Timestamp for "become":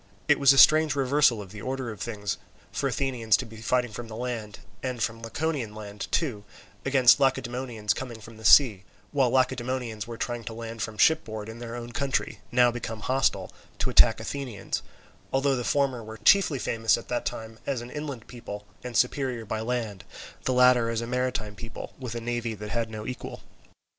12.71-13.01